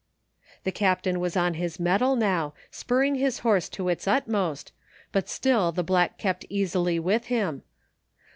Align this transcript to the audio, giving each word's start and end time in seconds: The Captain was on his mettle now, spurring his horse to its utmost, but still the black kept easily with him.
The 0.63 0.71
Captain 0.71 1.19
was 1.19 1.37
on 1.37 1.53
his 1.53 1.79
mettle 1.79 2.15
now, 2.15 2.55
spurring 2.71 3.13
his 3.13 3.37
horse 3.45 3.69
to 3.69 3.87
its 3.87 4.07
utmost, 4.07 4.71
but 5.11 5.29
still 5.29 5.71
the 5.71 5.83
black 5.83 6.17
kept 6.17 6.43
easily 6.49 6.97
with 6.97 7.25
him. 7.25 7.61